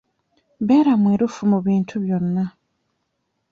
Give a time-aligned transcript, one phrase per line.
[0.67, 2.43] Beera mwerufu mu bintu byo byonna.